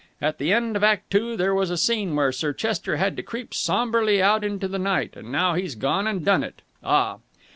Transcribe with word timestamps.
At 0.19 0.39
the 0.39 0.51
end 0.51 0.75
of 0.75 0.83
Act 0.83 1.11
Two 1.11 1.37
there 1.37 1.53
was 1.53 1.69
a 1.69 1.77
scene 1.77 2.15
where 2.15 2.31
Sir 2.31 2.53
Chester 2.53 2.95
had 2.95 3.15
to 3.17 3.21
creep 3.21 3.53
sombrely 3.53 4.19
out 4.19 4.43
into 4.43 4.67
the 4.67 4.79
night, 4.79 5.11
and 5.15 5.31
now 5.31 5.53
he's 5.53 5.75
gone 5.75 6.07
and 6.07 6.25
done 6.25 6.43
it! 6.43 6.63
Ah!" 6.83 7.19